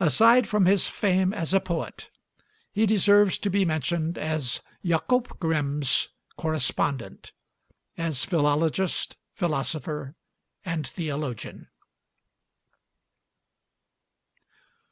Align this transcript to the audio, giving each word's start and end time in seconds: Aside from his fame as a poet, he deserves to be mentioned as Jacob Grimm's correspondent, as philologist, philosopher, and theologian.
Aside 0.00 0.48
from 0.48 0.66
his 0.66 0.88
fame 0.88 1.32
as 1.32 1.54
a 1.54 1.60
poet, 1.60 2.10
he 2.72 2.86
deserves 2.86 3.38
to 3.38 3.48
be 3.48 3.64
mentioned 3.64 4.18
as 4.18 4.60
Jacob 4.84 5.38
Grimm's 5.38 6.08
correspondent, 6.36 7.30
as 7.96 8.24
philologist, 8.24 9.14
philosopher, 9.34 10.16
and 10.64 10.88
theologian. 10.88 11.68